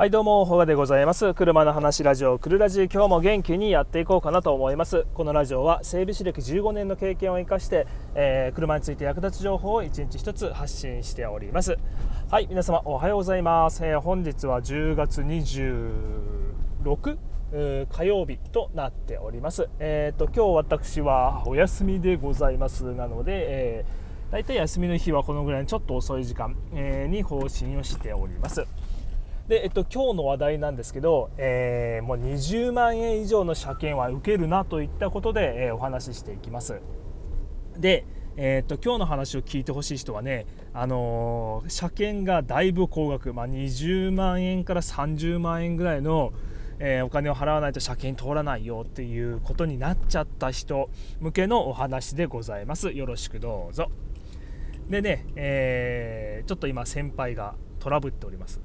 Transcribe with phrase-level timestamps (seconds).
[0.00, 1.34] はいどうも、ほがでございます。
[1.34, 5.04] 車の話ラジオ、くるラジ今日も元気にやっていこうかなと思います。
[5.12, 11.76] このラジオは整備士歴15年の経験を生かして、えー、車について役立つ情報を一日一つ発信しております。
[12.30, 13.84] はい、皆様おはようございます。
[13.84, 17.18] えー、本日は10月26
[17.90, 19.68] 火曜日となっております。
[19.80, 28.66] えっ、ー、と今日私はお休みでございますなので、えー、大体休みの日はこのぐらいのちょっと遅い時間、えー、に更新をしております。
[29.50, 36.80] で、えっと、今日の話題なんですけど、えー、もう20万円以上の車検は受けるなといったことで、えー、お話ししていきます。
[37.76, 46.32] で、えー、っと今日の話を聞いてほしい人はね、あのー、車検がだいぶ高額、まあ、20万円から30万円ぐらいの、
[46.78, 52.92] え、お金を払わないと車検通らないよっていうことになっちゃった人向けのお話でございます。
[52.92, 53.90] よろしくどうぞ。
[54.88, 58.60] でね、え、ちょっと今先輩がトラブっております。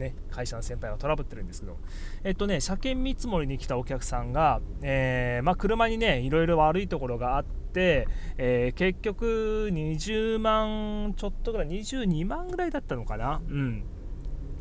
[0.00, 1.76] ね、会社の先輩がトラブってるんですけど、
[2.24, 13.84] えっとね、車検見積もりに来たお客さんが、えー、まあ、車にね、いろいろ悪いところがあって、えー、結局20万ちょっとぐらい、22万ぐらいだったのかな、うん、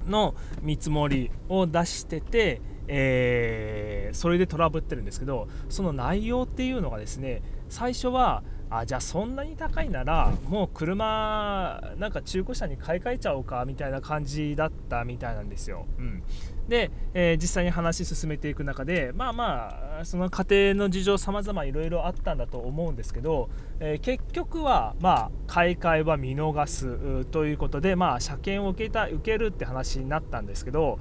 [0.08, 15.88] の見積もりを出してて、えー、それでトラブってるんですけど、その内容っていうのがですね、最初は、あじゃあそんなに高いならもう車なんか中古車に買い替えちゃおうかみたいな感じだったみたいなんですよ。
[15.98, 16.24] うん、
[16.68, 31.00] で、えー、実際に話進めていく中でまあまあその家庭の事情様々いろいろあったんだと思うんですけど、えー、結局はまあ買い替えは見逃すということでまあ車検を受けた受けるって話になったんですけど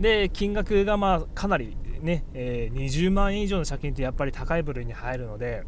[0.00, 5.64] で金額がまあかなりね、えー、20万円以上の車検ってやっぱり高い部類に入るので。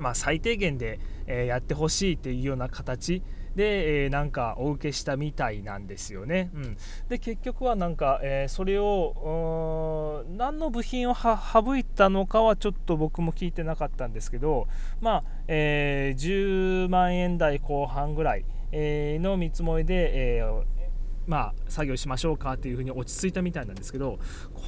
[0.00, 3.22] まあ、最低限で、えやってほしいっていうような形
[3.54, 6.50] で、えー、なんかお受けしたみたいなんですよね。
[6.54, 6.76] うん、
[7.08, 14.66] で結局はなんか、えー、それを何の部品を省いたのかはちょっと僕も聞いてなかったんですけど、
[15.00, 20.79] まあえー、10万円台後半ぐらい、の見積もりで、えー
[21.26, 24.18] まあ、作業しましょうかっていうふうに落ち着いたみたいなんですけど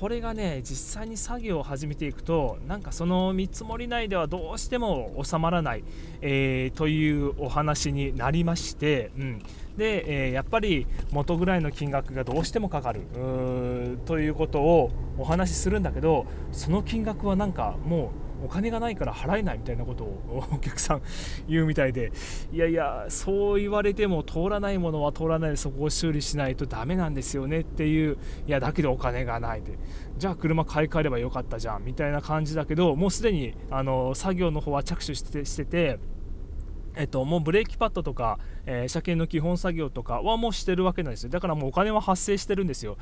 [0.01, 5.85] これがね実際に作業を始めていくとなんかその見積もり内ではどうしても収まらない、
[6.21, 9.43] えー、というお話になりまして、うん、
[9.77, 13.03] で、えー、やっぱり元ぐらいの金額がどうしてもかかる
[14.07, 21.03] ということをお話しするんだけどその金額はなんかもうお金がないから払えないみたいなことを お客さん
[21.49, 22.13] 言うみたいで
[22.53, 29.79] いやいやそう言われても通らないものは通らないでそこを修理しないとダメなんですよねっていういやだけどお金がないで。
[30.19, 35.99] じゃあ車買い替えればよかったじゃんみたいな感じだけどもうすでにあの作業の方は着手してしてて
[36.95, 41.31] えっと、もうブレーキパッドとか、えー、車検の基本作業とかはもうしてるわけなんですよ。
[41.31, 42.99] だからもうお金は発生してるんですよ。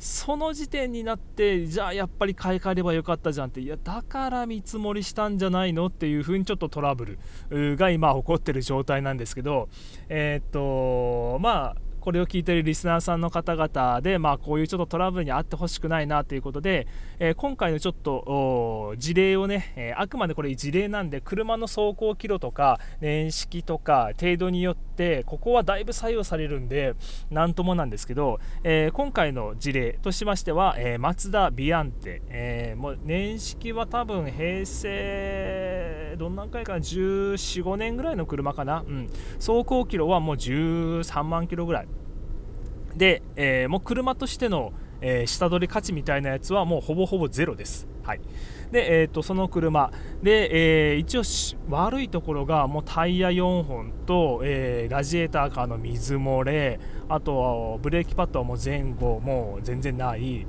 [0.00, 7.18] その時点になってじゃあやっぱり買い替えればよかったじゃんっていやだから見積もりしたんじゃないのっていうふうにちょっとトラブ
[7.50, 9.68] ルが今起こってる状態なんですけど
[10.08, 16.86] えー、っとまあこれを聞いているリスナーさんの方々で、まあ、こういうちょっとトラブルにあってほしくないなということで、
[17.18, 26.94] えー、今回のちょっと事例をね、えー、あくまでこれ事例なんで車の走行キロとか年式とか程度によってここはだいぶ左右されるんで
[27.30, 35.69] 何ともなんですけど、えー、今回の事例としましては、えマツダビアンテ、えもう年式は多分平成
[36.20, 41.88] どんな回かいかな14、5年ぐらいの車かな、うん、走行キロはもう13万キロぐらい。
[42.94, 47.88] で、えー、もう車としての、えー、下取り価値みたいなやつはもうほぼほぼゼロです。
[48.02, 48.20] はい、
[48.70, 49.92] で、えーと、その車。
[50.22, 51.22] で、えー、一応
[51.74, 60.46] 悪いところがもうタイヤ4本と、えー、ラジエーターからの水漏れあとブレーキパッドはもう前後もう全然ない。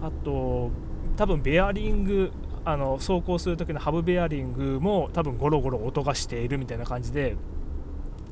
[0.00, 0.70] あと
[1.16, 2.30] 多分ベアリング
[2.70, 7.36] あの走行する時のハブベアリングも多分ゴロゴロ音がしているみたいな感じで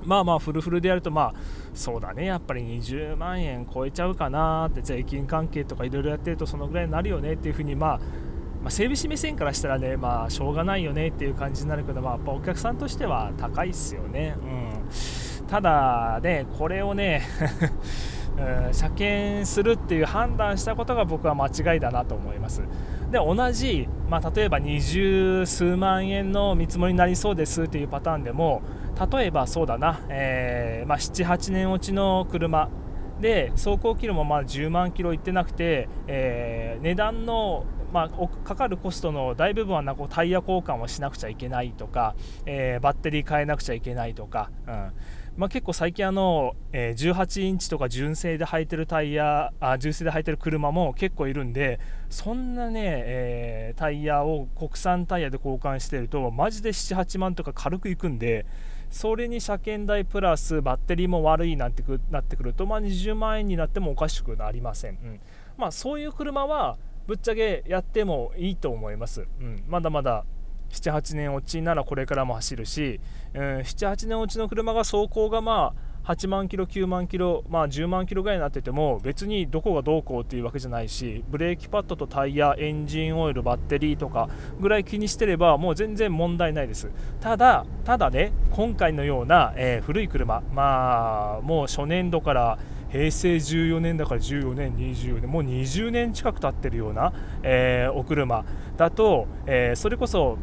[0.05, 1.35] まあまあフルフルでやるとまあ
[1.75, 8.01] そうだねやっぱり20万円超えちゃうかなって税金関係とかいろいろやってるとそのぐらいになるよねっていうふうにまあ
[8.63, 14.35] まあ、整備士目線からしたらね、まあ、しょうがないよねっていう感じになるけど、まあ、やっぱお客さんとしては高いっすよね。
[14.43, 17.23] うん、ただね、これをね
[18.73, 22.63] 車検するっていう判断したことが僕は間違いだなと思います。
[23.11, 28.63] で同じ、まあ、例えば二十数万円の見積もりになりそうですっていうパターンでも
[29.13, 32.69] 例えばそうだな、えーまあ、78年落ちの車
[33.21, 44.93] で走行キロもまあ10万キロいってなくて、えー、値段のまあ、かかるコストの大部分はなこうタイヤ交換をしなくちゃいけないとか、えー、バッテリー変えなくちゃいけないとか、うん
[45.37, 51.79] まあ、結構最近あの、えー、18インチとか純正で履いてるタイヤあ純正で履いてる車も結構いるんで
[52.09, 58.47] そんなね、えー、タイヤを国産タイヤで交換してるとマジで78万とか軽くいくんで
[58.91, 65.21] それに車検代プラスバッテリーも悪いなんてくなってくると、まあ、20万円になってもおかしくなりません、うん。
[65.59, 70.25] まあ、そういう車はぶっちゃけやってもいいと思います、うん、まだまだ
[70.71, 73.01] 78年落ちならこれからも走るし、
[73.37, 84.29] うん、78年落ちの車が走行がまあ8万キロ、9万キロ、まあ、10万キロぐらいになってても別にどこがどうこうっていうわけじゃないしブレーキパッドとタイヤ、エンジンオイル、バッテリーとか
[84.61, 86.91] ぐらい気にしてればもう全然問題ないです。
[87.21, 92.59] ただ、ただね今回のような、えー、古い車、まあ、もう初年度から
[92.89, 97.13] 平成14年だから14年、20年もう20年近く経ってるような、
[97.43, 98.45] えー、お車
[98.77, 100.39] だと、えー、それこそ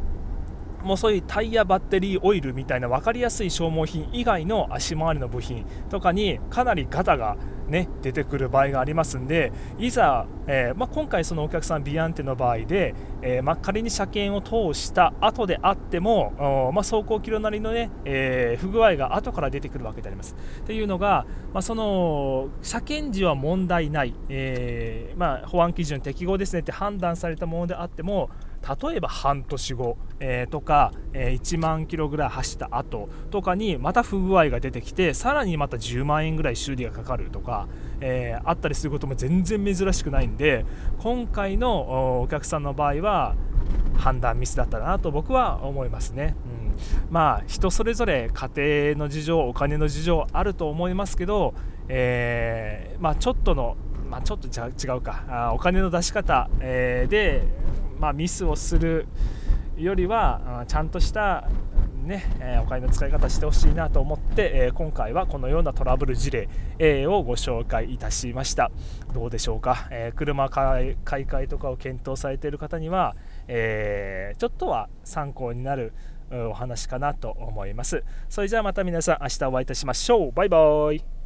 [0.84, 7.38] もうそういうタイヤバッテリーオイルみたいな分かりやすい消耗品以外の足回りの部品とかにかなりガタが
[7.68, 20.36] ね、出てくる場合がありますんでいざ、えー、まあ、今回そのお客さんビアンテの場合で、えー、まあ、仮に車検を通した後であっても、まあ、走行キロなりのね、えー、不具合が後から出てくるわけであります。
[20.62, 28.30] っていうのが、まその車検時は問題ない、えま保安基準適合ですねって判断されたものであっても
[28.64, 37.68] 例えば半年後、えー、とか、えー、1万キロぐらい走った後とかにまた不具合が出てきてさらにまた10万円ぐらい修理がかかるとか、
[38.00, 40.66] えー、あったりすることも全然珍しくないんで
[41.00, 43.36] 今回のお客さんの場合は
[43.98, 46.36] 判断ミスだったなと僕は思いますね。
[46.46, 46.64] うん
[47.12, 48.50] まあ人それぞれ家
[48.94, 51.54] 庭の事情お金の事情あると思いますけど、
[51.88, 53.78] えー、まあ、ちょっとの
[54.10, 57.48] まあ、ちょっと違うかあお金の出し方、えー、で、
[58.04, 59.08] まあ、ミスをする
[59.78, 61.48] よりはちゃんとした
[62.04, 68.72] ね、えお金の使い方してほしいなと思って、え今回はこのようなトラブル事例、えをご紹介いたしました。
[69.14, 73.16] どうでしょうか、え車買い替えとかを検討されている方には、
[73.48, 75.94] えちょっとは参考になる
[76.30, 78.04] お話かなと思います。
[78.28, 80.32] それじゃあまた皆さん明日お会いいたしましょう。
[80.34, 81.23] バイバイ。